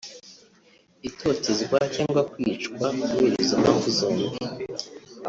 itotezwa 1.09 1.77
cyangwa 1.95 2.21
kwicwa 2.31 2.85
kubera 2.99 3.35
izo 3.43 3.55
mpamvu 3.63 3.87
zombi 3.97 4.27